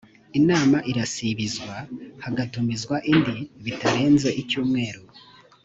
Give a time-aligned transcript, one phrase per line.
[0.39, 1.73] inama irasibizwa
[2.23, 5.01] hagatumizwa indi bitarenze icyumweru